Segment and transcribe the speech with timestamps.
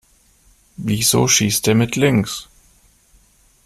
[0.77, 2.49] Wieso schießt der mit links?